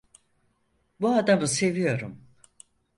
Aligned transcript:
Bu 1.01 1.09
adamı 1.15 1.47
seviyorum. 1.47 2.21